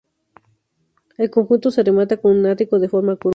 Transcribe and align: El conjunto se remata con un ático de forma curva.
El 1.19 1.29
conjunto 1.29 1.69
se 1.69 1.83
remata 1.83 2.17
con 2.17 2.35
un 2.35 2.47
ático 2.47 2.79
de 2.79 2.89
forma 2.89 3.15
curva. 3.17 3.29